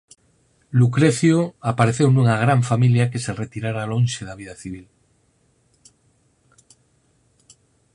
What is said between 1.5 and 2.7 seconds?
apareceu nunha gran